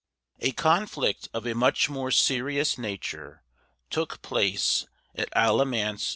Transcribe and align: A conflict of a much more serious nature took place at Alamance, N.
A 0.39 0.51
conflict 0.53 1.29
of 1.31 1.45
a 1.45 1.53
much 1.53 1.87
more 1.87 2.09
serious 2.09 2.75
nature 2.75 3.43
took 3.91 4.23
place 4.23 4.87
at 5.13 5.29
Alamance, 5.35 6.05
N. 6.07 6.09